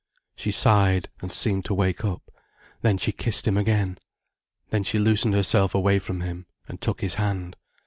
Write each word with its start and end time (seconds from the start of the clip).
She 0.35 0.49
sighed, 0.49 1.09
and 1.21 1.31
seemed 1.31 1.63
to 1.65 1.75
wake 1.75 2.03
up, 2.03 2.31
then 2.81 2.97
she 2.97 3.11
kissed 3.11 3.47
him 3.47 3.55
again. 3.55 3.99
Then 4.71 4.81
she 4.81 4.97
loosened 4.97 5.35
herself 5.35 5.75
away 5.75 5.99
from 5.99 6.21
him 6.21 6.47
and 6.67 6.81
took 6.81 7.01
his 7.01 7.13
hand. 7.21 7.55